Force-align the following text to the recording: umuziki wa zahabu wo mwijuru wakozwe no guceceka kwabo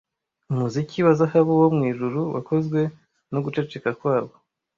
umuziki 0.51 0.97
wa 1.05 1.13
zahabu 1.19 1.53
wo 1.61 1.67
mwijuru 1.75 2.19
wakozwe 2.35 2.79
no 3.31 3.39
guceceka 3.43 3.89
kwabo 3.99 4.33